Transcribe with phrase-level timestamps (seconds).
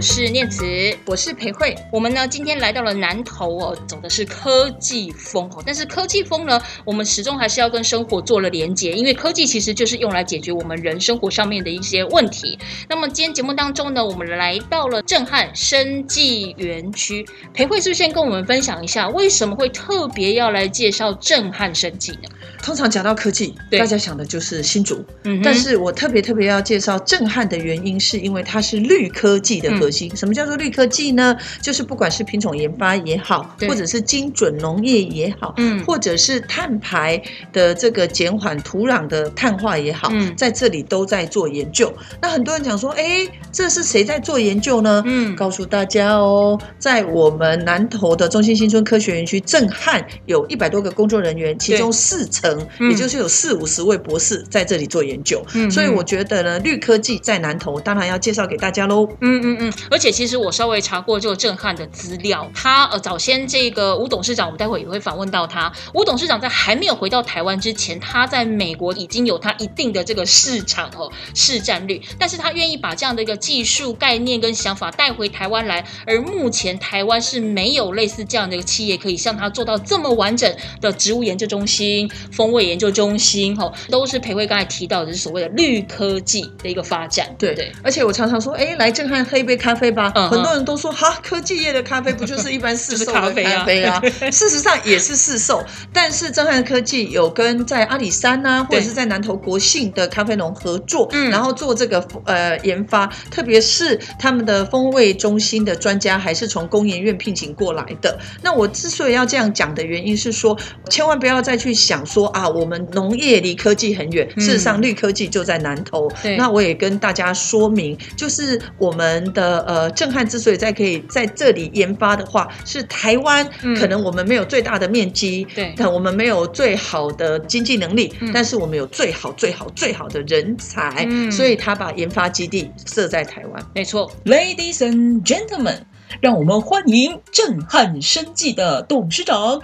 [0.00, 0.64] 我是念慈，
[1.04, 1.76] 我是裴慧。
[1.92, 5.62] 我们呢今天来到了南投哦，走的是科技风哦。
[5.66, 12.58] 但是科技风呢，我们始终还是要跟生活做了连接，因为科技其实就是用来解决我们人生活上面的一些问题。
[12.88, 22.30] 那么今天节目当中呢，我们来到了震撼生技园区，裴慧是不是先跟我们分享一下，为什么会特别要来介绍震撼生技呢？
[22.62, 30.14] 通常讲到科技，大家想的就是新竹，嗯但是我特别特别要介绍震撼的原因，是因为它是绿科技的核心。
[30.14, 31.36] 什么叫做绿科技呢？
[31.60, 35.82] 就是不管是品种研发也好，或者是精准农业也好，嗯。
[35.84, 37.20] 或者是碳排
[37.52, 40.34] 的这个减缓土壤的碳化也好，嗯。
[40.36, 41.92] 在这里都在做研究。
[42.20, 45.02] 那很多人讲说，哎，这是谁在做研究呢？
[45.06, 45.34] 嗯。
[45.34, 55.44] 告诉大家哦，在我们南投的中心新村科学园区，震撼有一百多个工作人员，其中四成，嗯也就是有四五十位博士在这里做研究。
[55.70, 59.08] 所以我觉得呢，绿科技在南投，当然要介绍给大家喽。
[59.20, 65.72] 嗯嗯嗯，而且其实我稍微查过这个震撼的资料，他呃早先这个吴董事长，我们待会也会访问到他。
[65.94, 82.10] 吴董事长在还没有回到台湾之前，他在美国已经有他一定的这个市场哦市占率，但是他愿意把这样的一个技术概念跟想法带回台湾来，而目前台湾是没有类似这样的一个企业可以像他做到这么完整的植物研究中心、
[82.40, 87.70] 风味研究中心，哦，都是裴慧刚才提到的是所谓的绿科技的一个发展，对对？
[87.82, 90.10] 而且我常常说，哎，来震撼喝一杯咖啡吧。
[90.14, 94.00] 嗯很多人都说，哈，科技业的咖啡不就是一般 市售的咖啡啊咖啡啊？
[94.30, 108.18] 事实上也是市售，但是震撼科技有跟在阿里山呐、或者是在南投国信的咖啡农合作，嗯然后做这个呃研发，特别是他们的风味中心的专家还是从工研院聘请过来的。
[108.42, 110.56] 那我之所以要这样讲的原因是说，
[110.88, 114.40] 千万不要再去想说啊，我们农业离科技很远，嗯。
[114.40, 116.10] 事实上绿科技就在南投。
[116.22, 116.36] 对。
[116.36, 123.74] 那我也跟大家说明，就是我们的呃震撼之所以在可以在这里研发的话，是台湾嗯。
[123.76, 125.74] 可能我们没有最大的面积，对。
[125.76, 128.30] 但我们没有最好的经济能力，嗯。
[128.32, 131.30] 但是我们有最好最好最好的人才，嗯。
[131.30, 133.62] 所以他把研发基地设在台湾。
[133.74, 135.78] 没错，Ladies and gentlemen，
[136.20, 139.60] 让我们欢迎震撼生计的董事长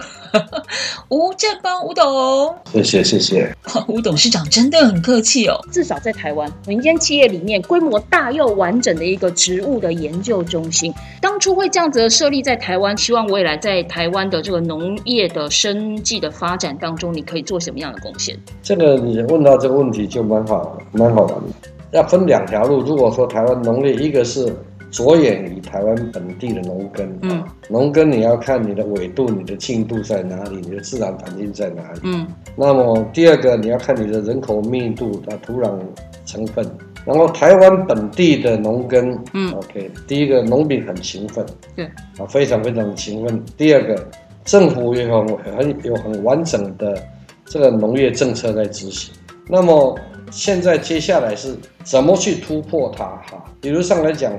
[1.09, 2.55] 吴振邦吴董。
[2.71, 3.53] 谢谢谢谢。
[3.87, 5.59] 吴董事长真的很客气哦。
[5.71, 18.37] 至少在台湾民间企业里面，规模大又完整的一个植物的研究中心，当初会这样子的设立在台湾，希望未来在台湾的这个农业的生计的发展当中，你可以做什么样的贡献？
[18.63, 21.69] 这个你问到这个问题就蛮好，蛮好玩的。
[21.91, 24.53] 要分两条路，如果说台湾农业，一个是
[24.91, 31.99] 着眼于台湾本地的农耕，嗯，农耕你要看你的纬度、你的进度在哪里，你的自然环境在哪里。
[32.03, 35.77] 嗯那么第二个你要看你的人口密度、啊土壤
[36.25, 36.65] 成分。
[37.05, 41.85] 然后台湾本地的农耕，嗯，OK，第一个农民很勤奋，对，
[42.17, 43.45] 啊，非常非常勤奋。
[43.55, 44.07] 第二个，
[44.43, 47.01] 政府也有很有很完整的
[47.45, 49.13] 这个农业政策在执行。
[49.47, 49.97] 那么
[50.31, 53.05] 现在接下来是怎么去突破它？
[53.05, 54.33] 哈，比如上来讲，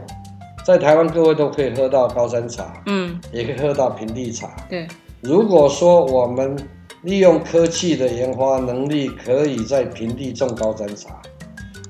[0.68, 4.50] 在台湾各位都可以喝到高山茶，嗯，也可以喝到平地茶。
[4.68, 4.86] 对，
[5.22, 6.54] 如果说我们
[7.00, 11.22] 利用科技的研发能力，可以在平地种高山茶，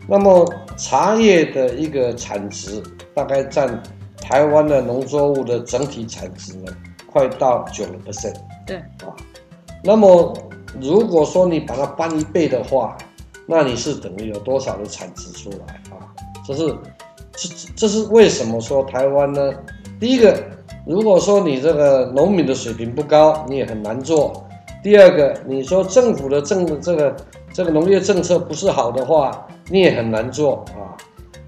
[0.06, 2.80] 那么茶叶的一个产值
[3.12, 3.82] 大概占
[4.16, 6.72] 台湾的农作物的整体产值呢，
[7.10, 9.10] 快到九个 percent 对，啊。
[9.82, 10.32] 那么
[10.80, 12.96] 如果说你把它翻一倍的话，
[13.44, 15.98] 那你是等于有多少的产值出来啊？
[16.46, 16.72] 这是
[17.38, 19.52] 这这是为什么说台湾呢？
[20.00, 20.36] 第一个，
[20.84, 24.44] 如果说你这个农民的水平不高，你也很难做。
[24.82, 27.16] 第二个，你说政府的政这个
[27.52, 30.64] 这个农业政策不是好的话，你也很难做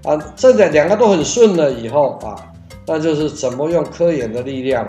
[0.03, 0.33] 啊啊！
[0.35, 2.35] 这两两个都很顺了以后啊，
[2.85, 4.85] 那就是怎么用科研的力量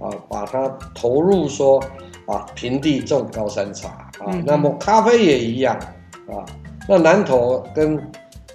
[0.00, 1.82] 啊，把它投入说
[2.26, 5.74] 啊平地种高山茶啊嗯，那么咖啡也一样
[6.28, 6.44] 啊。
[6.88, 7.96] 那南投跟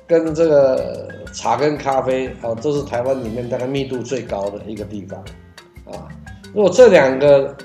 [0.07, 5.19] 跟这个茶跟咖啡啊，都是台湾里面大概密度最高的一个地方
[5.85, 6.07] 啊。
[6.53, 7.55] 如果这两个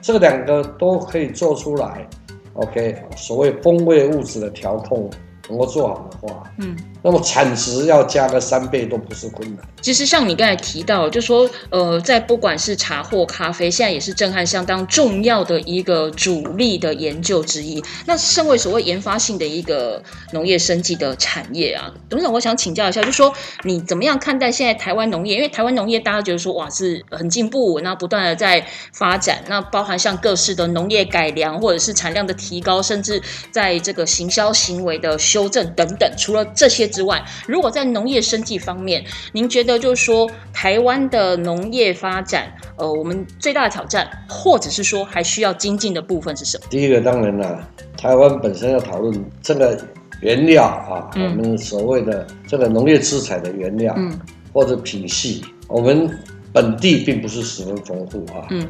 [0.00, 2.08] 这两个都可以做出来
[2.54, 5.08] ，OK，所谓风味物质的调控
[5.48, 9.64] 能够做好的话，嗯那么产值要加个三倍都不是困难。
[9.80, 17.82] 其实像你刚才提到，就说呃，在不管是茶或咖啡，现在也是震撼相当重要的一个主力的研究之一。
[18.06, 20.00] 那身为所谓研发性的一个
[20.32, 23.32] 农业生计的产业啊，董事长，我想请教一下，就说
[23.64, 25.34] 你怎么样看待现在台湾农业？
[25.34, 33.20] 因为台湾农业大家觉得说哇是很进步，那不断的在发展，那包含像各式的农业改良，或者是产量的提高，甚至
[33.50, 36.08] 在这个行销行为的修正等等。
[36.16, 46.66] 除了这些之外，如果在农业生计方面，您觉得就是说台湾的农业发展，呃，我们最大的挑战，或者是说还需要精进的部分是什么？
[46.70, 49.76] 第一个当然啦，台湾本身要讨论这个
[50.20, 54.16] 原料啊，嗯我们所谓的这个农业资产的原料，嗯
[54.52, 56.08] 或者品系，我们
[56.52, 58.46] 本地并不是十分丰富啊。
[58.50, 58.68] 嗯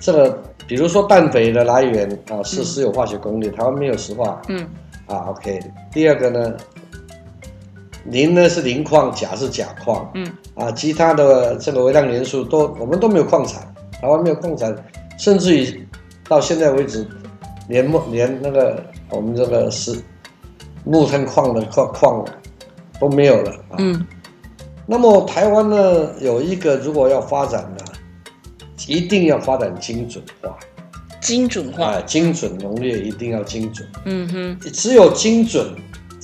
[0.00, 4.66] 这个比如说氮肥的来源啊，是石油化学工业，台湾没有石化嗯
[5.06, 5.26] 啊。
[5.30, 5.58] OK，
[5.92, 6.54] 第二个呢，
[8.06, 10.10] 磷呢是磷矿，钾是钾矿。
[10.14, 10.26] 嗯。
[10.54, 13.62] 啊，其他的这个微量元素都我们都没有矿产，
[14.00, 14.74] 台湾没有矿产，
[15.18, 15.88] 甚至于
[16.28, 17.06] 到现在为止，
[17.68, 18.80] 连木连那个
[19.10, 19.96] 我们这个是
[20.84, 22.24] 木炭矿的矿矿
[23.00, 23.76] 都没有了啊。
[23.78, 24.06] 嗯。
[24.86, 27.84] 那么台湾呢，有一个如果要发展呢，
[28.86, 30.56] 一定要发展精准化，
[31.20, 31.86] 精准化。
[31.86, 34.60] 啊，，精准农业一定要精准，嗯哼。
[34.72, 35.66] 只有精准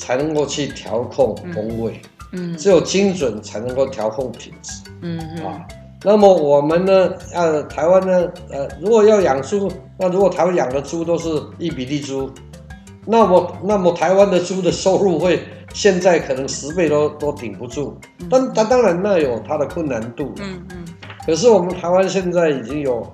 [0.01, 2.01] 才能够去调控风味，
[2.33, 2.57] 嗯。
[2.57, 4.83] 只有精准才能够调控品质。
[5.03, 5.67] 嗯哼啊。
[6.03, 12.31] 那么我们呢，呃，台湾呢，呃，如果要养猪，那如果台湾养的猪都是一比例猪，
[13.05, 15.43] 那么那么台湾的猪的收入会
[15.75, 17.99] 现在可能十倍都都顶不住，
[18.31, 20.85] 但但当然那有它的困难度，嗯嗯。
[21.27, 23.07] 可是我们台湾现在已经有，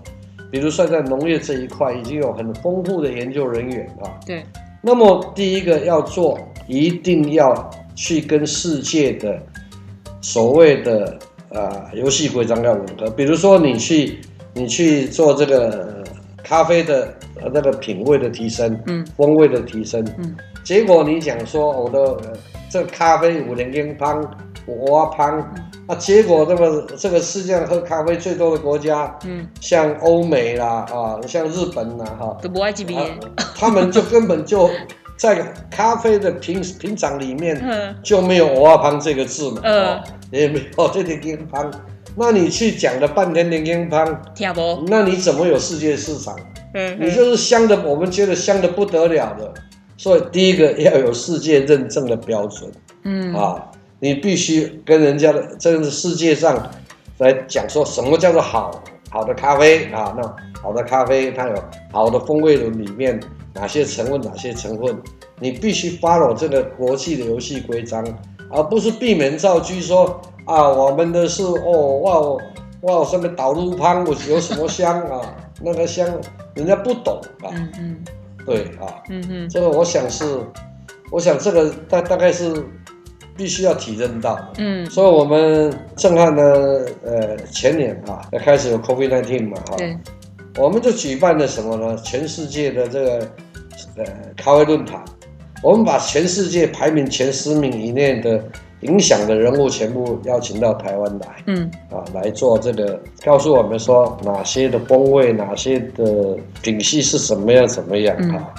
[0.48, 4.14] 比如说在农业这一块，已经有很丰富的研究人员啊。
[4.24, 4.44] 对，
[4.82, 6.38] 那么第一个要做，
[6.68, 9.40] 一定要去跟世界的
[10.20, 11.18] 所谓的
[11.52, 13.10] 啊游戏规章要吻合。
[13.10, 14.18] 比如说你去
[14.54, 16.04] 你去做这个呃
[16.44, 19.06] 咖啡的呃那个品味的提升，嗯。
[19.16, 20.36] 风味的提升，嗯。
[20.62, 22.32] 结果你讲说我的、呃、
[22.68, 24.20] 这咖啡五年跟汤
[24.66, 25.38] 我啊潘，
[25.86, 32.72] 啊结果这个这个世界上喝咖啡最多的国家，嗯，像欧美啦啊，像日本啦哈、都不爱
[33.54, 34.68] 他们就根本就
[35.16, 37.94] 在咖啡的品品尝里面嗯。
[38.02, 39.86] 就没有“欧阿潘”这个字嘛，嗯。
[39.86, 41.72] 哦，也没有这点金芳。
[42.16, 44.84] 那你去讲了半天连金芳，听不？
[44.88, 46.36] 那你怎么有世界市场？
[46.74, 46.98] 嗯。
[47.00, 49.54] 你就是香的，我们觉得香的不得了的。
[49.96, 52.70] 所以第一个要有世界认证的标准
[53.04, 53.32] 嗯。
[53.34, 53.70] 啊，
[54.00, 56.70] 你必须跟人家的这个世界上
[57.18, 60.14] 来讲说什么叫做好好的咖啡啊？
[60.16, 61.54] 那好的咖啡它有
[61.92, 63.18] 好的风味轮里面
[63.54, 64.96] 哪些成分哪些成分，
[65.40, 68.04] 你必须 follow 这个国际的游戏规章，
[68.50, 72.40] 而不是闭门造车说啊我们的是哦哇哦
[72.82, 75.34] 哇上面导入汤我有什么香啊？
[75.62, 76.06] 那个香
[76.54, 78.04] 人家不懂啊，嗯嗯
[78.44, 80.38] 对啊，嗯嗯这个我想是，
[81.10, 82.52] 我想这个大大概是
[83.36, 84.34] 必须要体认到。
[84.36, 84.48] 的。
[84.58, 86.42] 嗯，所以，我们震撼呢，
[87.04, 89.96] 呃，前年啊，开始有 COVID-19 嘛，哈、对，
[90.58, 91.96] 我们就举办了什么呢？
[92.02, 93.18] 全世界的这个
[93.96, 94.04] 呃
[94.36, 95.04] 咖啡论坛，
[95.62, 98.42] 我们把全世界排名前十名以内的
[98.80, 101.70] 影响的人物全部邀请到台湾来嗯。
[101.90, 108.30] 啊，来做这个，告诉我们说哪些的风味，哪些的品系是什么样怎么样嗯。
[108.36, 108.54] 啊，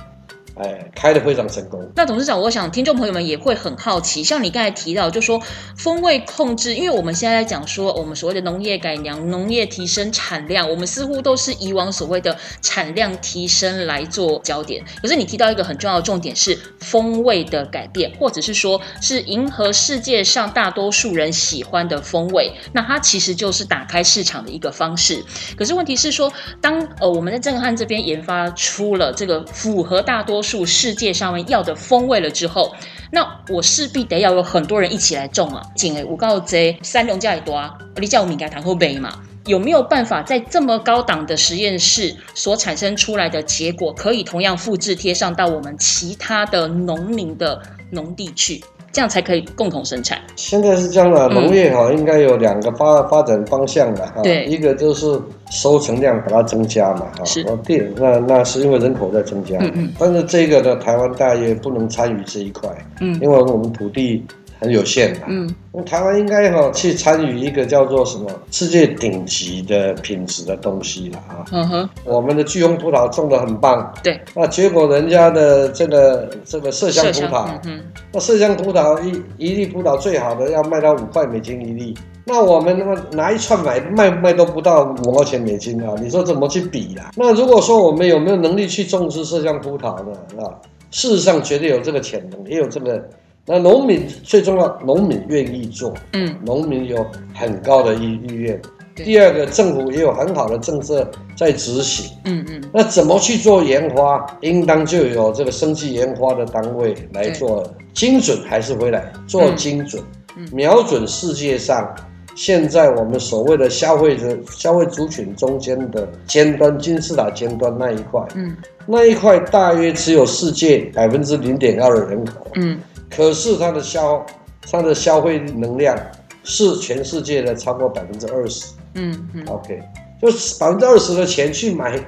[0.60, 1.88] 哎，开的非常成功。
[1.96, 5.42] 那董事长，我想听众朋友们也会很好奇，像你刚才提到，就说
[5.78, 14.84] 风味控制，因为我们现在在讲说我们所谓的农业改良、农业提升产量，我们似乎都是以往所谓的产量提升来做焦点。
[15.02, 25.24] 可是你提到一个很重要的重点是风味的改变，或者是说是迎合世界上大多数人喜欢的风味，那它其实就是打开市场的一个方式。
[25.58, 32.74] 可是问题是说，当呃我们在震撼这边研发出了这个符合大多数数世界上面要的风味了之后，
[33.12, 35.62] 那我势必得要有很多人一起来种啊。
[35.76, 39.22] 景诶，我告诉这三农家里多啊，你叫我们给谈后杯嘛。
[39.46, 47.62] 有没有办法在这么高档的实验室所产生出来的结果，可以同样复制贴上到我们其他的农民的
[47.92, 48.62] 农地去，
[48.98, 50.20] 这样才可以共同生产？
[50.36, 54.44] 现在是这样的，嗯农业哈、应该有两个发发展方向的哈，对。
[54.46, 55.06] 一个就是
[55.52, 57.44] 收成量把它增加嘛哈，是。
[57.44, 59.94] 那第那那是因为人口在增加，嗯嗯。
[60.00, 62.68] 但是这个呢，台湾大约不能参与这一块，
[63.00, 63.14] 嗯。
[63.22, 64.26] 因为我们土地
[64.60, 65.22] 很有限的。
[65.28, 71.46] 嗯那台湾应该哈、去参与一个叫做什么世界顶级的品质的东西了啊。
[71.52, 81.96] 嗯哼，我们的巨峰葡萄种的很棒，对，那结果人家的这个这个麝香葡萄，嗯，那麝香葡萄一一粒葡萄最好的要卖到五块美金一粒，
[82.26, 87.12] 那我们那么拿一串买卖卖都不到五毛钱美金啊，你说怎么去比啦？
[87.16, 90.18] 那如果说我们有没有能力去种植麝香葡萄呢？
[90.44, 90.58] 啊，
[90.90, 93.08] 事实上绝对有这个潜能，也有这个。
[93.50, 98.62] 那农民最重要，农民愿意做，嗯农民有很高的意意愿。
[98.94, 102.12] 第二个，政府也有很好的政策在执行。
[102.26, 104.26] 嗯嗯那怎么去做研发？
[104.42, 107.64] 应当就有这个生技研发的单位来做
[107.94, 110.04] 精准，还是回来做精准，
[110.52, 111.96] 瞄准世界上
[112.38, 118.56] 现在我们所谓的消费者、消费族群中间的尖端金字塔尖端那一块，嗯。
[118.86, 122.80] 那一块大约只有世界百分之零点二的人口，嗯。
[123.10, 124.24] 可是它的消
[124.62, 125.98] 它的消费能量
[126.44, 128.68] 是全世界的超过百分之二十。
[128.94, 129.44] 嗯嗯。
[129.48, 129.82] OK，
[130.22, 132.00] 就是百分之二十的钱去买，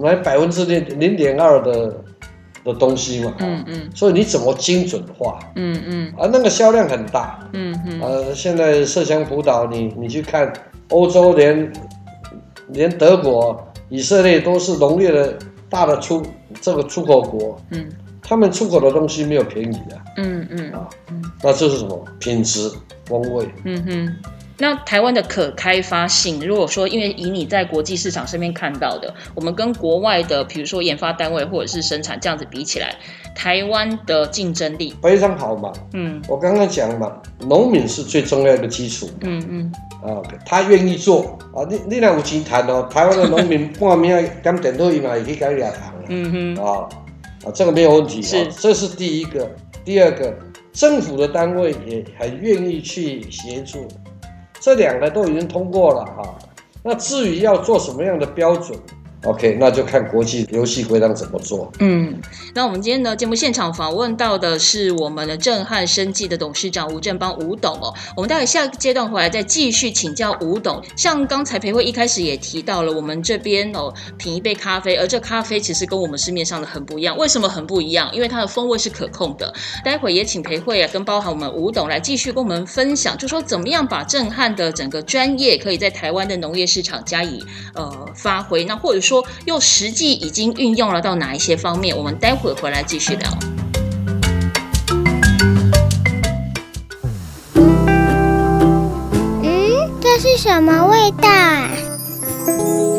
[0.00, 2.02] 买百分之零零点二的
[2.64, 3.90] 的东西嘛，嗯嗯。
[3.94, 5.38] 所以你怎么精准化？
[5.56, 6.12] 嗯嗯。
[6.18, 6.28] 啊？
[6.32, 8.00] 那个销量很大，嗯嗯。
[8.00, 10.52] 呃，现在麝香葡萄，你你去看
[10.88, 11.72] 欧洲连
[12.68, 16.22] 连德国、以色列都是农业的大的出
[16.60, 17.86] 这个出口国，嗯。
[18.26, 20.88] 他们出口的东西没有便宜的，嗯嗯啊，
[21.42, 22.02] 那这是什么？
[22.18, 22.70] 品质
[23.04, 23.46] 风味？
[23.64, 24.16] 嗯哼。
[24.58, 32.94] 那台湾的可开发性，如果说因为以你在国际市场上面看到的，我们跟国外的，比如说研发单位或者是生产这样子比起来，
[33.34, 35.72] 台湾的竞争力，非常好嘛。
[35.92, 36.22] 嗯。
[36.28, 39.10] 我刚刚讲嘛，农民是最重要的基础。
[39.22, 39.72] 嗯嗯。
[40.02, 41.38] 啊，他愿意做。
[41.52, 46.88] 啊，你你若有钱谈哦，台湾的农民半暝点电脑伊嘛会去改俩行嗯哼，啊
[47.44, 48.36] 啊，这个没有问题是。
[48.36, 49.50] 啊，这是第一个。
[49.84, 50.34] 第二个，
[50.72, 53.86] 政府的单位也很愿意去协助，
[54.64, 56.38] 这两个都已经通过了哈。
[56.82, 58.78] 那至于要做什么样的标准
[59.24, 61.70] ，OK，那就看国际游戏规章怎么做。
[61.80, 62.20] 嗯，
[62.54, 67.92] 那我们今天呢节目现场访问到的是我们的震撼生技的董事长吴振邦吴董哦。
[68.16, 70.82] 我们待会下一个阶段回来再继续请教吴董。
[70.96, 77.16] 像刚才培慧一开始也提到了，我们这边哦品一杯咖啡，而这咖啡其实跟我们市面上的很不一样。
[77.16, 78.10] 为什么很不一样？
[78.12, 79.52] 因为它的风味是可控的。
[79.84, 87.42] 待会也请培慧啊跟包含我们吴董来继续跟我们分享，就说怎么样把震撼的整个专业可以在台湾的农业市场加以
[87.74, 89.13] 呃发挥，那或者说
[89.44, 91.94] 又实际已经运用了到哪一些方面？
[91.96, 93.28] 我们待会回来继续聊。
[99.42, 101.68] 嗯，这是什么味道啊？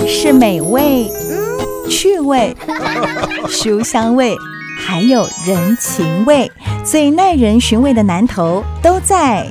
[0.08, 2.56] 是美味、嗯趣味、
[3.50, 4.36] 书香味，
[4.86, 6.52] 还有人情味，
[6.84, 9.48] 最耐人寻味的南头都在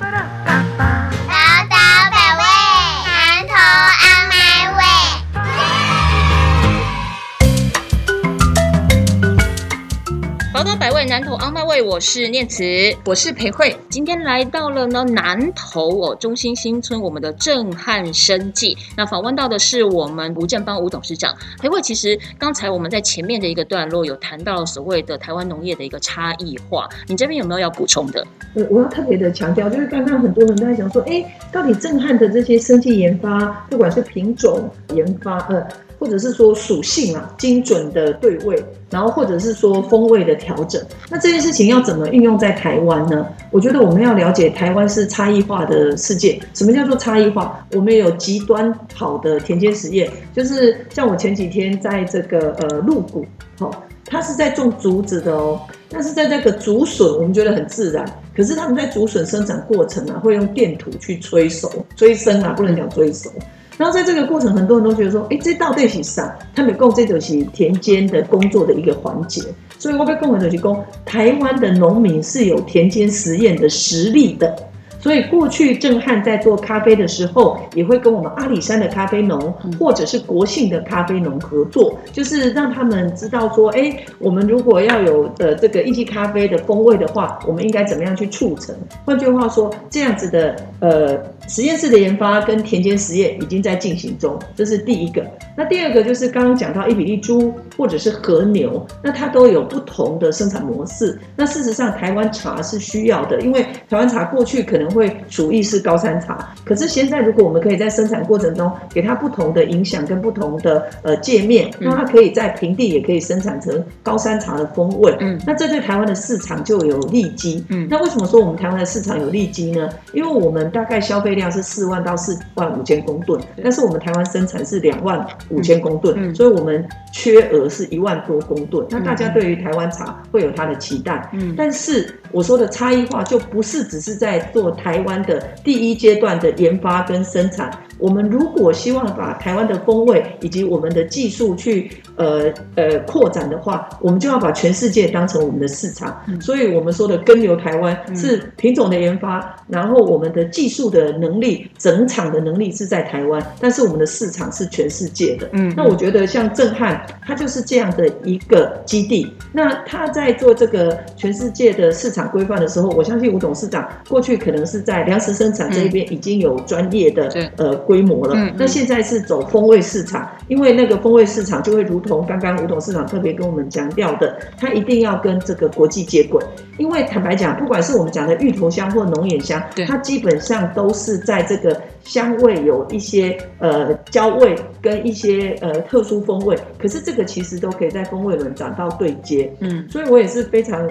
[11.14, 12.64] 南投昂麦味，我是念慈。
[13.04, 18.76] 我是裴慧，今天来到了呢南投哦，中心新村我们的震撼生计。
[18.96, 21.32] 那访问到的是我们吴正邦吴董事长。
[21.62, 28.26] 裴慧，其实刚才我们在前面的一个段落有谈到所谓的台湾农业的一个差异化，你这边有没有要补充的？
[28.54, 35.64] 我我要特别的强调，就是刚刚很多人都在讲说，哎，到底震撼的这些生计研发，不管是品种研发，呃，
[36.04, 43.26] 或者是说属性啊，精准的对位，然后或者是说风味的调整，那这件事情要怎么运用在台湾呢？
[43.50, 46.38] 我觉得我们要了解台湾是差异化的世界。
[46.52, 47.66] 什么叫做差异化？
[47.72, 53.24] 我们有极端好的田间实验，就是像我前几天在这个呃鹿谷，
[53.58, 55.58] 好、它是在种竹子的哦。
[55.88, 58.04] 但是在这个竹笋，我们觉得很自然，
[58.36, 63.30] 可是他们在竹笋生长过程啊，会用电土去催熟、催生啊，不能讲催熟。
[63.76, 66.36] 然后在这个过程，很多人都觉得说，哎，这到底是啥？
[66.54, 69.42] 他们共这就是田间的工作的一个环节。
[69.78, 74.56] 所以我被共的就是说，台湾的农民是有田间实验的实力的。
[75.04, 88.74] 所以过去郑汉在做咖啡的时候，也会跟我们阿里山的咖啡农或者是国信的咖啡农合作，就是让他们知道说，哎，我们如果要有的这个一级咖啡的风味的话，我们应该怎么样去促成？
[89.04, 95.22] 换句话说，这样子的呃实验室的研发跟田间实验已经在进行中，这是第一个。
[95.54, 101.18] 那第二个就是刚刚讲到伊比利猪或者是和牛，那它都有不同的生产模式。
[101.36, 106.54] 那事实上，台湾茶是需要的，因为台湾茶过去可能会属意是高山茶。
[106.64, 115.14] 可是现在如果我们可以在生产过程中给它不同的影响跟不同的呃界面，那它可以在平地也可以生产成高山茶的风味。
[115.20, 117.62] 嗯那这对台湾的市场就有利基。
[117.68, 119.88] 嗯那为什么说我们台湾的市场有利基呢？
[120.12, 128.86] 因为我们大概消费量是四万到四万五千公吨，但是我们台湾生产是两万五千公吨，嗯所以我们缺额是一万多公吨。
[128.90, 137.70] 那大家对于台湾茶会有它的期待，嗯但是我说的差异化就不是只是在做台湾的第一阶段的研发跟生产。
[137.98, 146.20] 我们如果希望把台湾的风味以及我们的技术去呃呃扩展的话，我们就要把全世界当成我们的市场。
[146.28, 155.48] 嗯所以我们说的跟留台湾嗯是品种的研发，然后我们的技术的能力、整场的能力是在台湾，但是我们的市场是全世界的。
[155.52, 159.32] 嗯那我觉得像震撼，它就是这样的一个基地。
[159.52, 168.52] 那他在做这个全世界的市场规范的时候，我相信吴董事长过去可能是在粮食生产这一边已经有专业的、对呃规模了。
[168.56, 176.42] 那现在是走风味市场，因为那个风味市场就会如同刚刚吴董事长特别跟我们强调的，它一定要跟这个国际接轨。
[176.78, 189.52] 因为坦白讲，不管是我们讲的芋头香或龙眼香，它基本上都是在这个香味有一些呃焦味跟一些呃特殊风味，可是这个其实都可以在风味轮找到对接。
[189.60, 190.88] 嗯所以我也是非常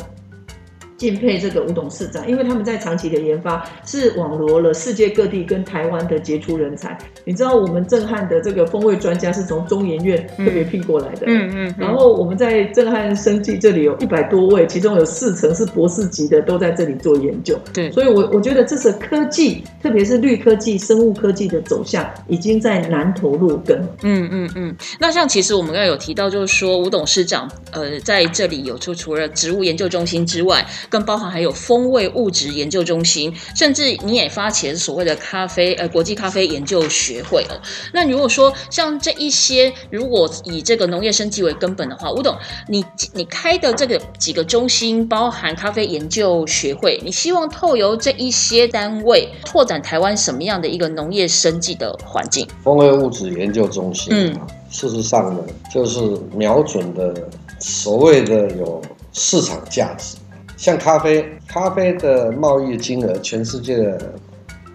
[1.03, 6.97] 敬佩这个吴董事长，因为他们在长期的研发是网罗了世界各地跟台湾的杰出人才。
[7.25, 17.59] 你知道我们震撼的这个风味专家是从中研院特别聘过来的，嗯嗯，然后我们在震撼生技这里有一百多位，其中有四成是博士级的，都在这里做研究。
[17.73, 23.77] 对所以我我觉得这是科技，特别是绿科技、生物科技的走向，已经在南投落根。
[24.03, 37.57] 嗯嗯嗯，那像其实我们刚才有提到，就是说吴董事长呃在这里有出除了植物研究中心之外，更包含还有风味物质研究中心，甚至你也发起了所谓的咖啡呃国际咖啡研究学会哦。
[37.93, 52.47] 那如果说像这一些，如果以这个农业生计为根本的话，吴董你你开的这个几个中心，包含咖啡研究学会，你希望透由这一些单位拓展台湾什么样的一个农业生计的环境？
[52.63, 55.41] 风味物质研究中心嗯啊，事实上呢，
[55.73, 55.99] 就是
[56.35, 57.27] 瞄准的
[57.59, 58.79] 所谓的有
[59.11, 60.17] 市场价值，
[60.63, 64.13] 像咖啡，咖啡的贸易金额，全世界的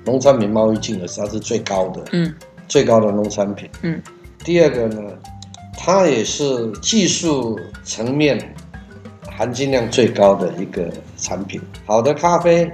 [0.04, 2.30] 农产品贸易金额是它是最高的，嗯
[2.68, 3.66] 最高的农产品。
[3.80, 3.98] 嗯，
[4.44, 5.00] 第二个呢，
[5.78, 8.54] 它也是技术层面
[9.30, 11.58] 含金量最高的一个产品。
[11.86, 12.70] 好的咖啡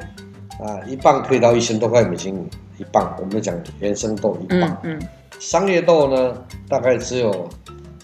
[0.58, 2.34] 啊，一磅可以到一千多块美金
[2.78, 4.98] 一磅，我们讲原生豆一磅嗯。
[4.98, 5.08] 嗯
[5.40, 6.34] 商业豆呢，
[6.68, 7.48] 大概只有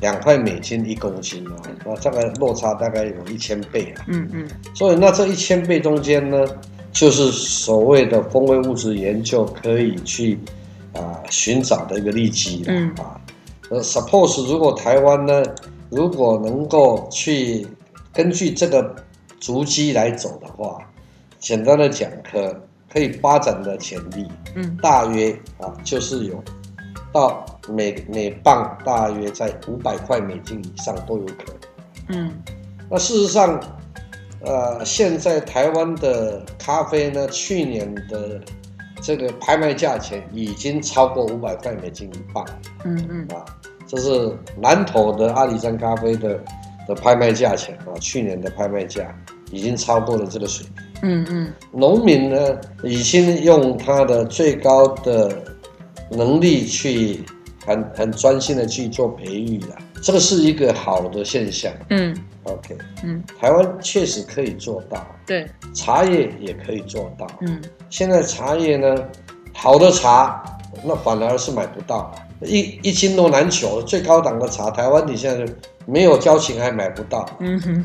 [0.01, 4.05] 两块美金一公斤啊，那这个落差大概有一千倍啊。
[4.09, 6.45] 嗯嗯所以那这一千倍中间呢，
[6.93, 10.39] 就是所谓的风味物质研究可以去
[10.95, 13.21] 啊寻找的一个利基了嗯啊。
[13.71, 15.43] 呃，suppose 如果台湾呢，
[15.91, 17.67] 如果能够去
[18.13, 18.97] 根据这个
[19.39, 20.79] 足迹来走的话，
[21.39, 26.43] 简单的讲，可可以发展的潜力嗯大约啊，就是有
[27.13, 31.55] 到每每磅大约在五百块美金以上都有可能。
[32.09, 32.33] 嗯
[32.89, 33.61] 那事实上，
[34.41, 38.41] 呃，现在台湾的咖啡呢，去年的
[39.01, 42.45] 这个拍卖价钱已经超过五百块美金一磅
[42.85, 43.45] 嗯嗯啊，
[43.87, 46.39] 这是南投的阿里山咖啡的
[46.89, 49.17] 的拍卖价钱啊，去年的拍卖价
[49.53, 50.85] 已经超过了这个水平。
[51.03, 55.31] 嗯嗯农民呢，已经用他的最高的
[56.11, 57.23] 能力去
[57.67, 61.73] 很很专心的去做培育了，这个是一个好的现象。
[61.91, 67.27] 嗯 OK，嗯，台湾确实可以做到，对，茶叶也可以做到。
[67.43, 68.97] 嗯现在茶叶呢，
[69.53, 70.43] 好的茶
[70.83, 72.11] 那反而是买不到，
[72.43, 73.83] 一一斤都难求。
[73.83, 75.53] 最高档的茶，台湾你现在
[75.85, 77.85] 没有交情还买不到嗯哼，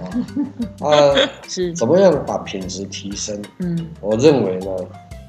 [0.79, 0.89] 啊。
[0.89, 3.41] 呃，是，怎么样把品质提升？
[3.59, 4.67] 嗯我认为呢，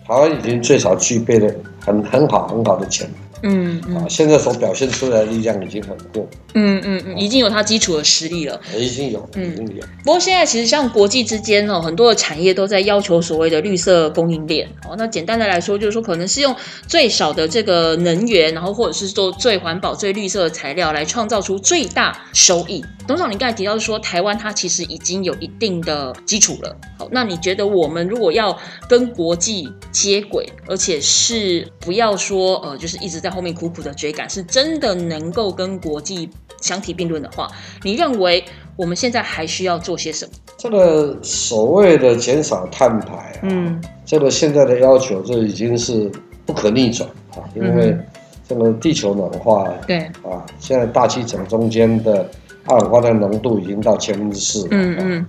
[0.07, 8.61] 台湾已经最少具备了很很好很好的潜能嗯啊，嗯现在所表现出来的力量已经很够，嗯嗯嗯，已经有它基础的实力了。
[8.77, 9.83] 已经有，嗯已经有。
[10.05, 14.69] 不过现在其实像国际之间哦，很多的产业都在要求所谓的绿色供应链。
[14.89, 16.55] 哦，那简单的来说，就是说可能是用
[16.87, 22.85] 最少的这个能源，然后或者是做最环保、最绿色的材料来创造出最大收益。
[23.07, 26.77] 董事长，你刚才提到说台湾它其实已经有一定的基础了。
[26.99, 28.57] 好，那你觉得我们如果要
[28.89, 36.29] 跟国际接轨，而且是不要说呃，就是一直在后面苦苦的追赶，是真的能够跟国际
[36.61, 37.49] 相提并论的话，
[37.83, 38.45] 你认为
[38.77, 40.33] 我们现在还需要做些什么？
[40.57, 43.83] 这个所谓的减少碳排啊，嗯。
[44.05, 46.11] 这个现在的要求，这已经是
[46.45, 48.07] 不可逆转啊，因为嗯。
[48.49, 52.25] 这个地球暖化对，啊，现在大气层中间的
[52.67, 55.27] 二氧化碳浓度已经到千分之四嗯嗯。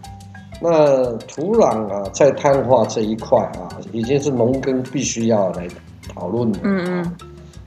[0.62, 5.68] 那土壤啊，在碳化这一块啊，已经是农耕必须要来
[6.14, 6.60] 讨论的。
[6.62, 7.18] 嗯嗯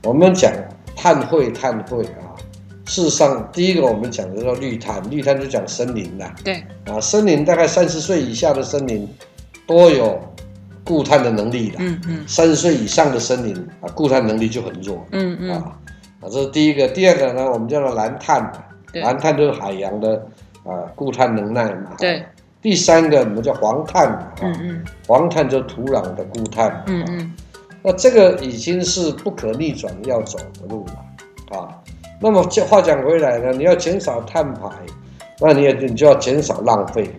[0.03, 0.51] 我们讲
[0.95, 2.33] 碳汇，碳汇啊，
[2.85, 6.33] 事实上，第一个我们讲的叫绿碳，绿碳就讲森林啦。
[6.43, 9.07] 对，啊，森林大概三十岁以下的森林
[9.67, 10.19] 都有
[10.83, 15.05] 固碳的能力的，嗯嗯三十岁以上的森林啊，固碳能力就很弱。
[15.11, 15.77] 嗯嗯，啊，
[16.21, 16.87] 啊，这是第一个。
[16.87, 18.51] 第二个呢，我们叫做蓝碳，
[18.91, 20.15] 对蓝碳就是海洋的
[20.63, 21.91] 啊固碳能耐嘛。
[21.97, 22.23] 对。
[22.61, 26.69] 第三个我们叫黄碳嗯嗯黄碳就是土壤的固碳。
[26.69, 27.33] 啊嗯嗯
[27.83, 31.69] 那这个已经是不可逆转要走的路了啊。
[32.19, 34.69] 那么这话讲回来呢，你要减少碳排，
[35.39, 37.09] 那你也你就要减少浪费。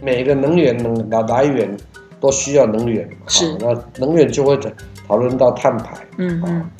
[0.00, 1.76] 每个能源能的来源
[2.20, 4.56] 都需要能源，是啊那能源就会
[5.08, 5.96] 讨论到碳排。
[6.18, 6.70] 嗯嗯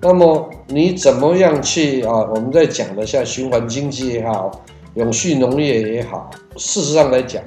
[0.00, 2.12] 那么你怎么样去啊？
[2.34, 4.50] 我们在讲的像循环经济也好，
[4.94, 7.42] 永续农业也好，事实上来讲，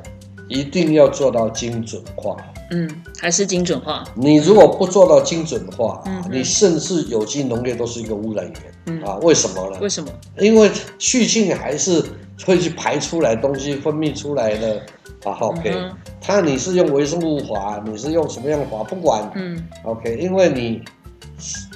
[0.47, 2.35] 一定要做到精准化。
[2.71, 4.03] 嗯，还是精准化。
[4.15, 9.15] 你如果不做到精准化，嗯嗯你甚至有机农业都是一个污染源、嗯啊？
[9.21, 9.77] 为什么呢？
[9.81, 10.09] 为什么？
[10.39, 12.03] 因为畜性还是
[12.45, 14.81] 会去排出来东西，分泌出来的
[15.23, 15.33] 啊。
[15.39, 19.31] OK，、嗯它你是用微生物法，你是用什么样的法，不管。
[19.35, 20.81] 嗯 OK，因为你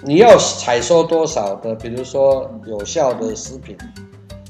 [0.04, 3.76] 你要采收多少的，比如说有效的食品，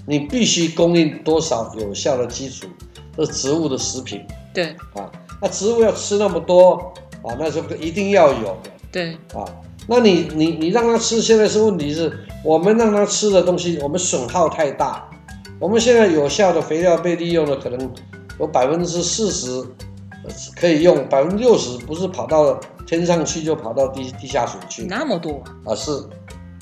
[0.06, 2.68] 你必须供应多少有效的基础
[3.16, 5.10] 的植物的食品对啊。
[5.44, 9.44] 那植物要吃那么多啊，那就一定要有的对，啊。
[9.86, 15.10] 那你你你让它吃，现在是问题是我们让它吃的东西，我们损耗太大。
[15.60, 17.92] 我们现在有效的肥料被利用的可能
[18.40, 19.62] 有百分之四十
[20.56, 25.92] 可以用，百分之六十不是跑到天上去，就跑到地地下水去那么多啊，是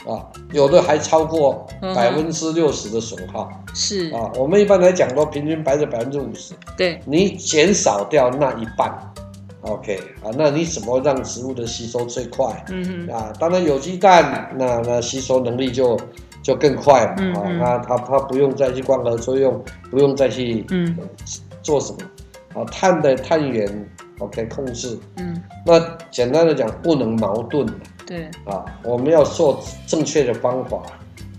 [0.08, 3.50] 啊，有的还超过百分之六十的损耗。
[3.74, 4.32] 是，啊。
[4.36, 8.92] 我们一般来讲都平均百分之百分之五十，对，你减少掉那一半
[9.62, 12.66] ，OK 啊，那你怎么让植物的吸收最快？
[12.70, 16.00] 嗯嗯，啊，当然有机蛋，那那吸收能力就
[16.42, 20.96] 就更快嘛、啊那它它不用再去光合作用，不用再去嗯。
[21.00, 21.08] 呃
[21.62, 22.00] 做什么。
[22.60, 23.88] 啊，碳的碳源
[24.18, 25.42] OK 控制，嗯。
[25.64, 27.66] 那简单的讲不能矛盾
[28.12, 30.82] 对，啊，我们要做正确的方法，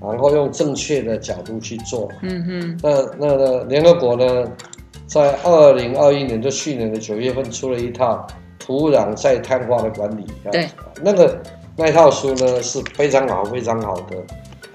[0.00, 2.08] 然后用正确的角度去做。
[2.22, 4.50] 嗯哼，那那那联合国呢，
[5.06, 8.26] 在二零二一年，就去年的九月份出了一套
[8.58, 10.24] 土壤再碳化的管理。
[10.46, 10.66] 啊对，
[11.02, 11.42] 那个
[11.76, 14.16] 那一套书呢是非常好、非常好的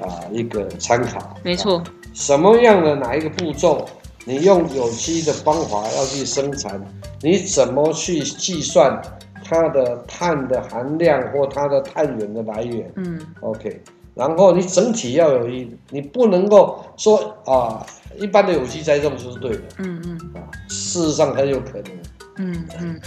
[0.06, 1.36] 啊一个参考。
[1.42, 1.82] 没错，
[2.14, 3.84] 什么样的哪一个步骤，
[4.24, 6.80] 你用有机的方法要去生产，
[7.24, 9.02] 你怎么去计算
[9.48, 12.92] 它的碳的含量或它的碳源的来源？
[12.96, 13.20] 嗯。
[13.42, 13.82] OK，
[14.14, 17.86] 然后你整体要有一，你不能够说啊，
[18.18, 19.62] 一般的有机栽种就是对的。
[19.78, 20.18] 嗯嗯。
[20.36, 21.98] 啊，事实上很有可能，
[22.38, 23.00] 嗯嗯。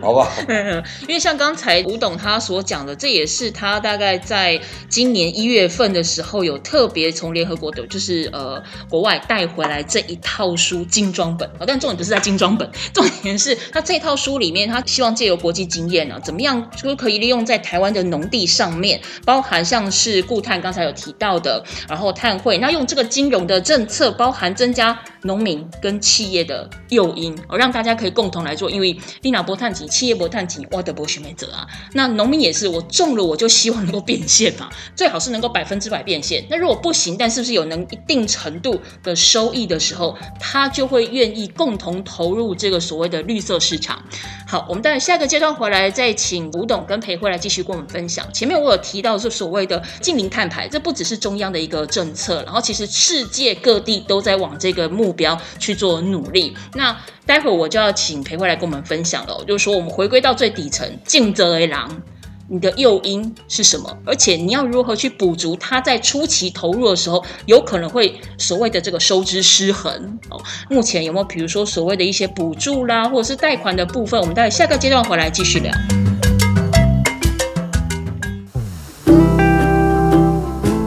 [0.00, 0.30] 好吧？
[1.06, 36.44] 因为像刚才吴董他所讲的，这也是他大概在今年一月份的时候有特别从联合国的，就是呃国外带回来这一套书精装本啊，但重点不是在精装本， 重点是他这套书里面，他希望借由国际经验呢，怎么样就可以利用在台湾的农地上面，包含像是固碳刚才有提到的，然后碳汇，那用这个金融的政策，包含增加农民跟企业的诱因，哦，让大家可以共同来做，因为丽娜波碳级，企业波碳级，我的博学美者啊，那农民也是，我种了我就希望能够变现嘛， 最好是能够百分之百变现。
[36.48, 44.02] 那如果不行，但是不是有能一定程度的收益的时候，他就会愿意共同投入这个所谓的绿色市场。
[44.46, 48.24] 好，我们待会下个阶段回来再请吴董跟裴慧来继续跟我们分享。
[48.32, 56.54] 前面我有提到是所谓的近零碳排，这不只是中央的一个政策，然后其实世界各地都在往这个目标去做努力。
[56.74, 62.02] 那待会我就要请裴慧来跟我们分享了，就是说我们回归到最底层，尽责为狼。
[62.48, 63.98] 你的诱因是什么？
[64.04, 70.40] 而且你要如何去补足它在初期投入的时候，有可能会所谓的这个收支失衡哦。
[70.70, 74.20] 目前有没有比如说所谓的一些补助啦，或者是贷款的部分？
[74.20, 75.72] 我们待会下个阶段回来继续聊。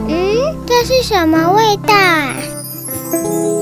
[0.08, 2.34] 嗯，这是什么味道啊？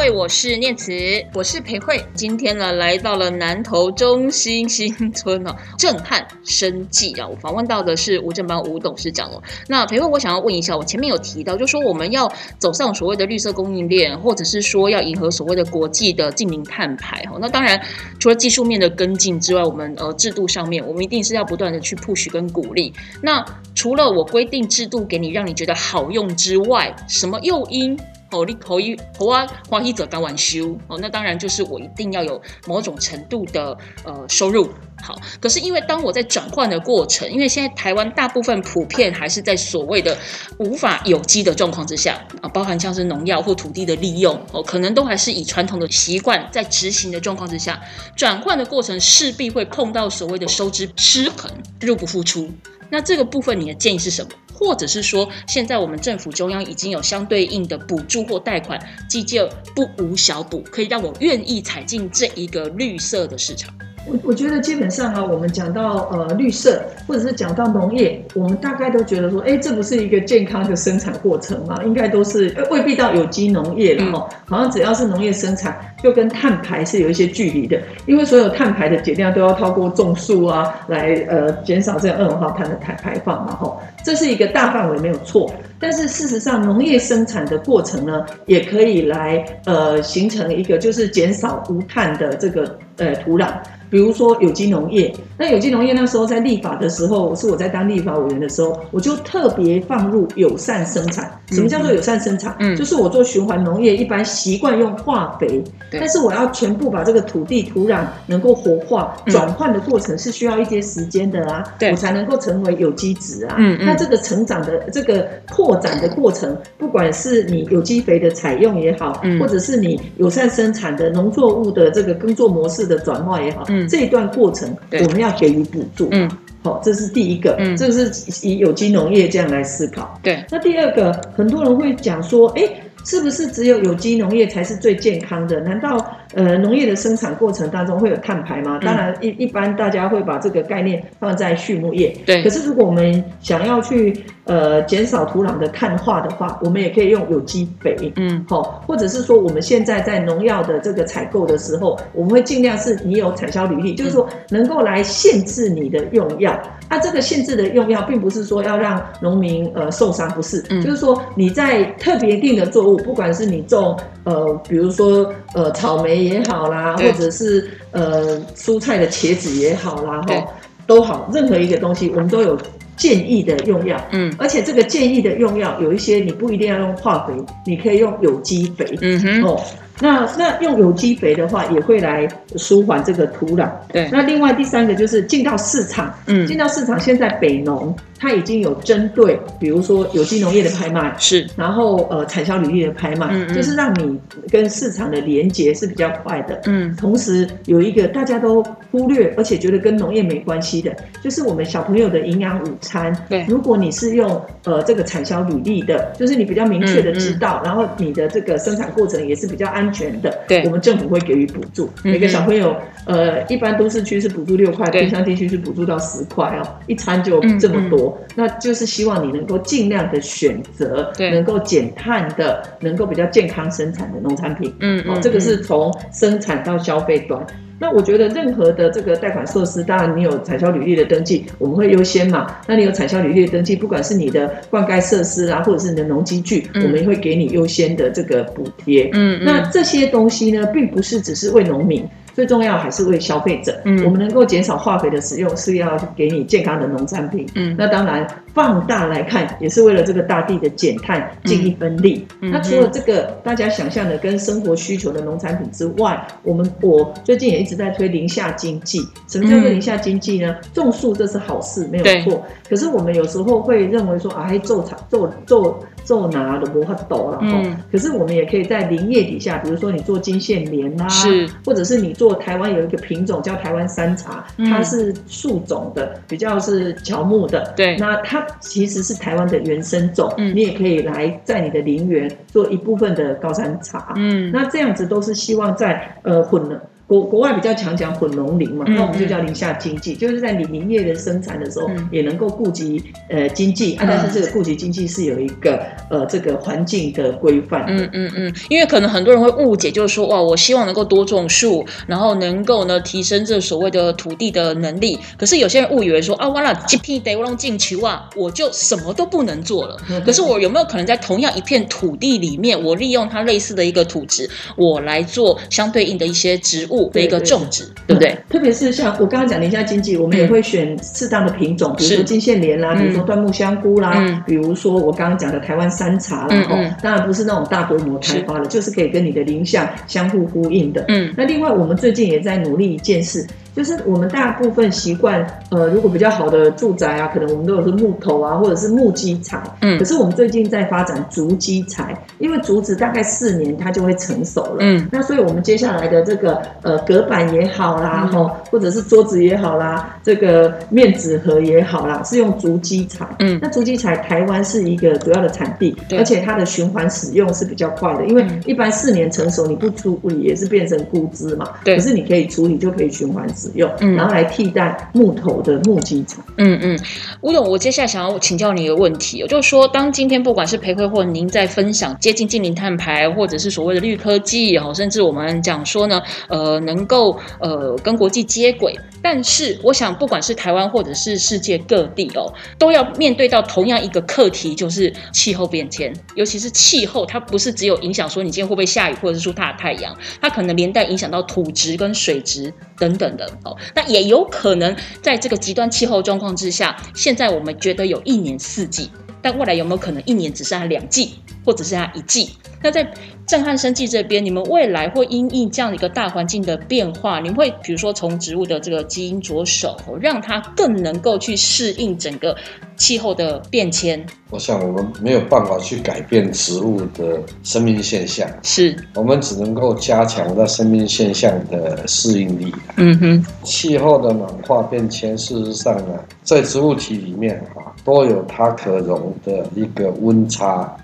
[0.00, 0.94] 味，我是念慈。
[1.34, 7.28] 我是裴慧，今天呢，来到了南投中心新村哦，震撼生计啊！
[7.28, 9.42] 我访问到的是吴正邦吴董事长哦。
[9.68, 17.36] 那裴慧，我想要问一下，我前面有提到，就说我们要走上所谓的绿色供应链，或者是说要迎合所谓的国际的近零碳排哈。
[17.38, 17.78] 那当然，
[18.18, 22.90] 除了技术面的跟进之外，我们呃制度上面，我们一定是要不断的去 push 跟鼓励。
[23.20, 27.98] 那除了我规定制度给你让你觉得好用之外，什么诱因？
[28.30, 34.70] 哦，你可以好啊，花一者当晚休哦，那当然就是我一定要有某种程度的呃收入。
[35.02, 40.16] 好，可是因为当我在转换的过程，因为现在台湾大部分普遍还是在所谓的
[40.58, 47.80] 无法有机的状况之下啊，包含像是农药或土地的利用哦，可能都还是以传统的习惯在执行的状况之下，
[48.14, 52.50] 转换的过程势必会碰到所谓的收支失衡，入不敷出。
[52.90, 54.30] 那这个部分你的建议是什么？
[54.60, 59.42] 或者是说，现在我们政府中央已经有相对应的补助或贷款，计借
[59.74, 63.74] 不无小补，可以让我愿意踩进这一个绿色的市场。
[64.06, 71.82] 我我觉得基本上啊，我们讲到呃绿色，或者是讲到农业，我们大概都觉得说，哎，这不是一个健康的生产过程嘛？
[71.84, 74.26] 应该都是未必到有机农业了哈。
[74.46, 83.76] 好像只要是农业生产，就跟碳排是有一些距离的，因为所有碳排的减量都要透过种树啊，来呃减少这样二氧化碳的排排放嘛哈。
[84.02, 93.52] 这是一个大范围没有错，但是事实上农业生产的过程呢，也可以来呃形成一个就是减少无碳的这个呃土壤。
[93.90, 101.30] 比如说有机农业，那有机农业那时候在立法的时候，是我在当立法委员的时候，我就特别放入友善生产。
[101.48, 102.54] 什么叫做友善生产？
[102.58, 113.56] 嗯，就是我做循环农业，一般习惯用化肥，但是我要全部把这个土地土壤能够活化，转换的过程是需要一些时间的啊，我才能够成为有机质啊。
[113.58, 123.88] 嗯嗯，那这个成长的这个扩展的过程，不管是你有机肥的采用也好，或者是你友善生产的农作物的这个耕作模式的转化也好，嗯。
[123.88, 126.08] 这一段过程，我们要给予补助。
[126.10, 126.30] 嗯，
[126.62, 127.56] 好，这是第一个。
[127.58, 128.10] 嗯，这是
[128.46, 130.18] 以有机农业这样来思考。
[130.22, 130.44] 对。
[130.50, 132.62] 那第二个，很多人会讲说，哎，
[133.04, 135.60] 是不是只有有机农业才是最健康的？
[135.60, 135.96] 难道？
[136.34, 138.78] 呃，农业的生产过程当中会有碳排吗？
[138.82, 142.14] 当然，一一般大家会把这个概念放在畜牧业。
[142.24, 142.40] 对。
[142.44, 148.12] 可是，如果我们想要去呃减少土壤的碳化的话，我们也可以用有机肥。
[148.14, 148.44] 嗯。
[148.48, 156.52] 好，或者是说，我们现在在农药的这个采购的时候，我们会尽量是你有产销履历，就是说能够来限制你的用药。
[156.88, 160.64] 啊，这个限制的用药，并不是说要让农民呃受伤，不是。
[160.70, 160.80] 嗯。
[160.80, 166.19] 就是说你在特别定的作物，不管是你种呃，比如说呃草莓。
[166.24, 170.44] 也好啦，或者是呃蔬菜的茄子也好啦，哈，
[170.86, 172.58] 都好，任何一个东西我们都有
[172.96, 177.32] 建议的用药，嗯，而且这个建议的用药有一些你不一定要用化肥，
[177.66, 179.60] 你可以用有机肥，嗯哼，哦。
[180.00, 183.68] 那那用有机肥的话，也会来舒缓这个土壤。
[183.92, 184.08] 对。
[184.10, 194.18] 那另外第三个就是进到市场，嗯，进到市场，现在北农它已经有针对，比如说有机农业的拍卖，是，然后呃产销履历的拍卖，嗯就是让你
[194.50, 196.60] 跟市场的连接是比较快的。
[196.64, 196.94] 嗯。
[196.96, 203.14] 同时有一个大家都忽略，而且觉得跟农业没关系的，就是我们小朋友的营养午餐。
[203.28, 203.44] 对。
[203.46, 209.89] 如果你是用呃这个产销履历的，就是你比较明确的知道，然后你的这个生产过程也是比较安。
[209.92, 211.88] 全的，对，我们政府会给予补助。
[212.02, 212.74] 每个小朋友，
[213.04, 218.18] 呃，一般都市区是补助六块，偏乡地区是补助到十块哦，一餐就这么多。
[218.34, 224.74] 那就是希望你能够尽量的选择，能够减碳的，能够比较健康生产的农产品。
[224.80, 227.44] 嗯，哦，这个是从生产到消费端。
[227.80, 232.54] 那我觉得任何的这个贷款设施，当然你有产销履历的登记，我们会优先嘛。
[232.66, 239.08] 那你有产销履历的登记，不管是你的灌溉设施啊，或者是你的农机具，我们会给你优先的这个补贴。
[239.14, 242.06] 嗯，那这些东西呢，并不是只是为农民。
[242.34, 252.26] 最重要还是为消费者，嗯，我们能够减少化肥的使用，是要给你健康的农产品，嗯，那当然放大来看，也是为了这个大地的减碳尽一份力。
[252.40, 259.00] 那除了这个大家想象的跟生活需求的农产品之外，我们我最近也一直在推林下经济。
[259.28, 260.56] 什么叫做林下经济呢？
[260.72, 262.42] 种树这是好事，没有错。
[262.68, 265.74] 可是我们有时候会认为说，啊，种草种种。
[266.10, 286.82] 做拿的不会抖了哈，可是我们也可以在林叶底下，比如说你做金线莲呐，是，或者是你做台湾有一个品种叫台湾山茶，它是树种的，比较是乔木的，对，那它其实是台湾的原生种，你也可以来在你的林园做一部分的高山茶，嗯，那这样子都是希望在呃混了。
[287.10, 297.92] 国国外比较强讲混农林嘛，嗯那我们就叫林下经济，就是在你林业的生产的时候，嗯也能够顾及呃经济啊，但是这个顾及经济是有一个呃这个环境的规范的。
[297.92, 305.18] 嗯嗯嗯，因为可能很多人会误解，就是说哇，我希望能够多种树，然后能够呢提升这所谓的土地的能力。
[305.36, 309.96] 可是有些人误以为说啊，完了，一片得我弄进去哇，我就什么都不能做了。
[310.24, 318.36] 可是我有没有可能在同样一片土地里面，我利用它类似的一个土质，我来做相对应的一些植物的一个种植，对不对？
[318.48, 323.00] 特别是像我刚刚讲林下经济，我们也会选适当的品种，比如说金线莲啦，嗯。
[323.00, 324.42] 比如说椴木香菇啦，嗯。
[324.46, 326.84] 比如说我刚刚讲的台湾山茶啦，哦嗯。
[326.84, 331.04] 嗯当然不是那种大规模开发的，就是可以跟你的林相相互呼应的。
[331.08, 331.32] 嗯。
[331.36, 339.62] 那另外，我们最近也在努力一件事，就是我们大部分习惯，呃，如果比较好的住宅啊，可能我们都有是木头啊，或者是木基材。
[339.80, 339.98] 嗯。
[339.98, 344.76] 可是我们最近在发展竹基材，因为竹子大概四年它就会成熟了。
[344.80, 345.08] 嗯。
[345.12, 348.32] 那所以我们接下来的这个呃隔板也好啦，嗯。
[348.32, 353.26] 吼、或者是桌子也好啦，这个面纸盒也好啦，是用竹基材。
[353.38, 353.58] 嗯。
[353.62, 358.60] 那竹基材台湾是一个主要的产地，而且它的循环使用是比较快的，因为嗯。
[358.66, 361.96] 一般四年成熟你不处理也是变成枯枝嘛，对。
[361.96, 364.14] 可是你可以处理就可以循环使用，嗯。
[364.14, 366.42] 然后来替代木头的木基材。
[366.56, 366.98] 嗯嗯，
[367.40, 393.76] 吴董，我接下来想要请教你一个问题，就是说，当今天不管是培慧或您在分享接近近零碳排，或者是所谓的绿科技，哦，甚至我们讲说呢，呃，能够呃跟国际接轨，但是我想，不管是台湾或者是世界各地哦，都要面对到同样一个课题，就是气候变迁，尤其是气候，它不是只有影响说你今天会不会下雨，或者是出大太阳，它可能连带影响到土质跟水质等等的哦。
[393.94, 399.10] 那也有可能在这个极端气候状况之下，现在我们觉得有一年四季，
[399.42, 402.56] 但未来有没有可能一年只剩下两季，或者剩下一季？
[402.82, 403.12] 那在
[403.50, 412.56] 震撼生计这边，你们未来会因应这样的一个大环境的变化，你们会比如说从植物的这个基因着手，让它更能够去适应整个
[412.96, 414.24] 气候的变迁。
[414.50, 422.72] 我想我们没有办法去改变植物的生命现象，是，我们只能够加强它生命现象的适应力。
[422.98, 430.96] 嗯哼，气候的暖化变迁，事实上呢，在植物体里面啊，都有它可容的一个温差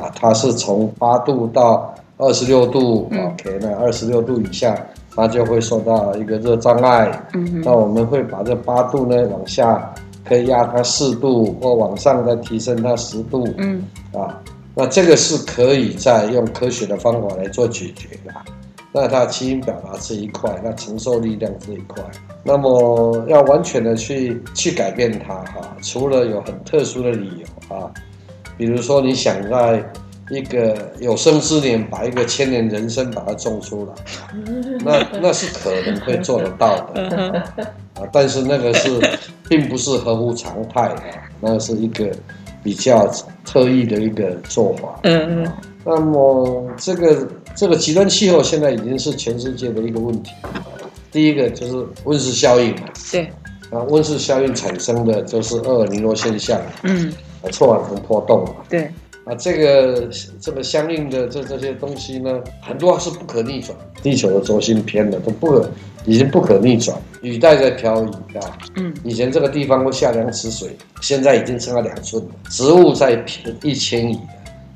[0.00, 4.76] 啊，它是从八度到二十六度、嗯 o k 那二十六度以下，
[5.14, 7.10] 它就会受到一个热障碍。
[7.34, 9.92] 嗯那我们会把这八度呢往下，
[10.24, 13.46] 可以压它四度，或往上再提升它十度。
[13.56, 14.40] 嗯啊，
[14.74, 18.32] 那这个是可以再用科学的方法来做解决的。
[18.90, 22.02] 那它基因表达这一块，那承受力量这一块，
[22.42, 27.92] 那么要完全的去去改变它哈、除了有很特殊的理由啊，
[28.58, 29.82] 比如说你想在
[30.30, 33.94] 一个有生之年把一个千年人参把它种出来，
[34.84, 37.42] 那那是可能会做得到的。
[38.12, 39.00] 但是那个是
[39.48, 41.00] 并不是合乎常态啊，
[41.40, 42.10] 那个是一个
[42.62, 43.10] 比较
[43.44, 45.00] 特异的一个做法。
[45.04, 45.52] 嗯嗯
[45.84, 50.32] 那么这个这个极端气候现在已经是全世界的一个问题。
[51.10, 53.24] 第一个就是温室效应嘛，对，
[53.70, 57.10] 啊，温室效应产生的就是厄尔尼诺现象，嗯
[57.42, 58.90] 啊，臭氧层波动嘛，对，
[59.24, 60.08] 啊，这个
[60.40, 65.70] 这个相应的这这些东西呢，很多是不可逆转，地球的轴心偏了，都不可，
[66.04, 66.96] 已经不可逆转。
[67.22, 72.30] 雨带在漂移啊，嗯以前这个地方会下两尺水，现在已经剩下两寸了。
[72.48, 74.22] 植物在偏一迁移的，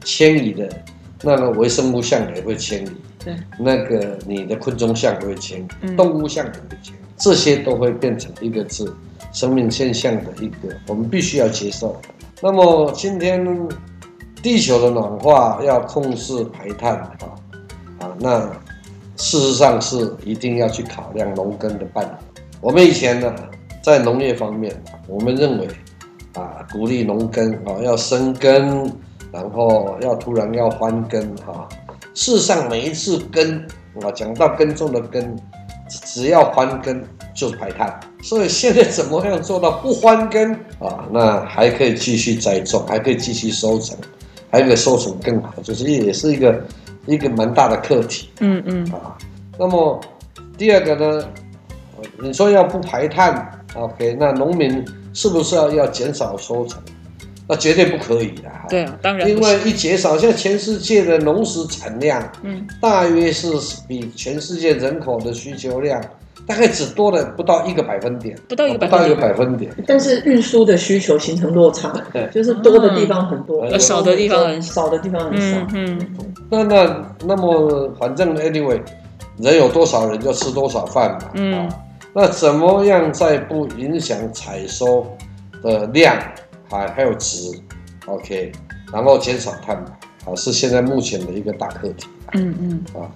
[0.05, 0.69] 迁移的，
[1.23, 2.91] 那个微生物相也会迁移，
[3.25, 8.93] 对，那个你的昆虫相也会迁移，嗯动物相也会迁移，这些都会变成一个字
[9.33, 12.09] 生命现象的一个，我们必须要接受的。
[12.45, 13.47] 那么今天
[14.43, 17.13] 地球的暖化要控制排碳啊
[18.01, 18.41] 啊，那
[19.17, 22.19] 事实上是一定要去考量农耕的办法。
[22.61, 23.33] 我们以前呢，
[23.81, 24.75] 在农业方面，
[25.07, 25.69] 我们认为
[26.35, 28.93] 啊，鼓励农耕啊，要生根，
[29.31, 31.69] 然后要突然要翻耕哈、
[32.13, 33.65] 事实上，每一次耕
[34.03, 35.39] 啊，讲到耕种的耕，
[35.89, 37.01] 只要翻耕
[37.37, 38.01] 就是排碳。
[38.23, 41.05] 所以现在怎么样做到不翻耕啊？
[41.13, 43.99] 那还可以继续栽种，还可以继续收成，
[44.49, 46.65] 还可以收成更好，就是也是一个
[47.07, 48.31] 一个蛮大的课题。
[48.41, 49.19] 嗯嗯啊。
[49.59, 50.01] 那么
[50.57, 51.29] 第二个呢，
[51.99, 56.81] 呃你说要不排碳，OK，那农民是不是要要减少收成？
[57.49, 58.67] 那绝对不可以的哈。
[58.69, 63.53] 对啊，当然因不是为一减少，现在全世界的农食产量嗯大约是
[63.89, 66.01] 比全世界人口的需求量
[66.53, 69.75] 大概只多了不到一个百分点，不到一个百不到一个分点，百分点。
[69.87, 75.99] 但是运输的需求形成落差对，就是多的地方很多，嗯少的地方很少的地方很少嗯。
[75.99, 78.79] 嗯那那那么反正 anyway，
[79.39, 81.31] 人有多少人就吃多少饭嘛。
[81.35, 81.69] 嗯啊，
[82.13, 85.07] 那怎么样在不影响采收
[85.63, 86.15] 的量
[86.69, 87.51] 还还有值
[88.05, 88.53] ，OK，
[88.93, 93.09] 然后减少碳排啊，是现在目前的一个大课题嗯嗯，啊。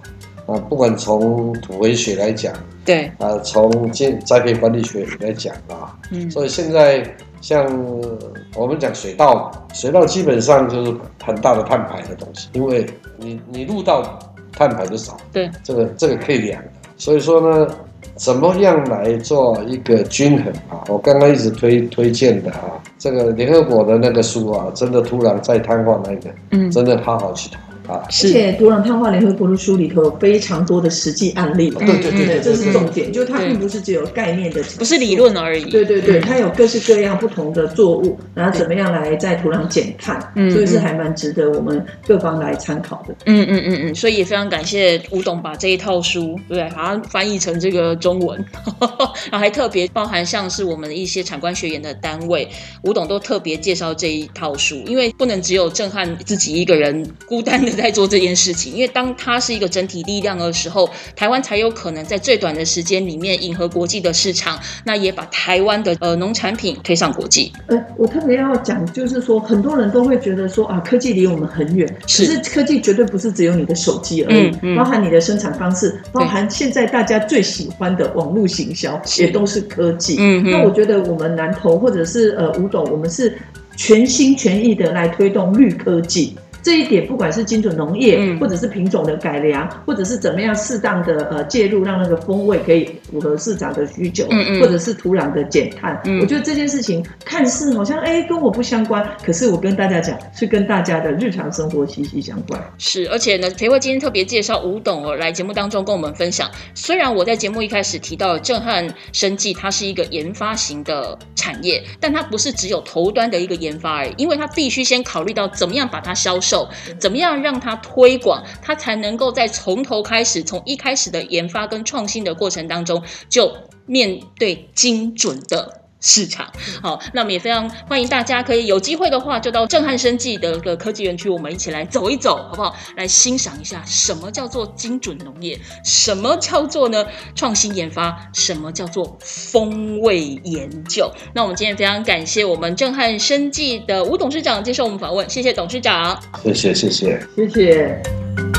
[0.47, 2.55] 啊，不管从土肥水来讲，
[2.87, 7.03] 对，啊，从建栽培管理学来讲啊，嗯所以现在
[7.41, 8.19] 像呃
[8.55, 12.87] 我们讲水稻嘛，水稻基本上就是很大的碳排的东西，因为
[13.19, 14.19] 你你入到
[14.53, 16.69] 碳排就少，对，这个这个可以量的。
[16.97, 17.69] 所以说呢，
[18.15, 20.81] 怎么样来做一个均衡啊？
[20.89, 28.03] 我刚刚一直推推荐的啊，这个联合国的那个书啊，真的土壤再瘫痪那个，嗯，真的好好去谈啊。
[28.05, 35.65] 而且土壤碳化联合国的书里头有非常多的实际案例，对对对对这是重点，就是它并不是只有概念的，不是理论而已。
[35.71, 43.15] 对对对，它有各式各样不同的作物，然后怎么样来在土壤减碳，嗯所以是还蛮值得我们各方来参考的。
[43.27, 48.45] 嗯嗯嗯嗯，所以也非常感谢吴董把这一套书，对把它翻译成这个中文，
[49.31, 52.49] 然后还特别包含像是我们一些产官学研的单位，
[52.83, 67.53] 吴董都特别介绍这一套书，因为不能只有震撼自己一个人孤单的在做这件事情，因为当它是一个整体力量的时候，台湾才有可能在最短的时间里面迎合国际的市场，那也把台湾的呃农产品推上国际。
[67.67, 80.17] 呃，我特别要讲，就是说很多人都会觉得说啊，科技离我们很远，可是是科技绝对不是只有你的手机而已，嗯嗯包含你的生产方式，包含现在大家最喜欢的网络行销，是也都是科技。
[80.19, 83.37] 嗯哼那我觉得我们南投或者是呃吴董，我们是
[83.77, 86.37] 全心全意的来推动绿科技。
[86.67, 95.97] 这一点，不管是精准农业，嗯或者是品种的改良，或者是怎么样适当的呃介入，让那个风味可以符合市场的需求，嗯嗯或者是土壤的减碳。
[96.07, 102.61] 嗯我觉得这件事情看似好像哎跟我不相关，可是我跟大家讲，是跟大家的日常生活息息相关。
[102.79, 106.51] 是，而且呢，裴慧今天特别介绍吴董哦来节目当中跟我们分享。
[106.75, 116.56] 虽然我在节目一开始提到震撼生技，它是一个研发型的产业，但它不是只有头端的一个研发而已，因为它必须先考虑到怎么样把它销售，
[117.01, 123.53] 怎么样让它推广，它才能够在从头开始，从一开始的研发跟创新的过程当中，就
[123.87, 125.86] 面对精准的。
[126.07, 126.47] 市场
[126.81, 132.77] 好，那我们也非常欢迎大家可以有机会的话，就到震撼生技的个科技园区，我们一起来走一走，好不好？
[132.97, 137.05] 来欣赏一下什么叫做精准农业，什么叫做呢
[137.35, 141.11] 创新研发，什么叫做风味研究。
[141.35, 146.23] 那我们今天非常感谢我们震撼生技的吴董事长接受我们访问，谢谢董事长。
[146.45, 147.21] 谢谢谢谢。
[147.35, 148.56] 谢谢。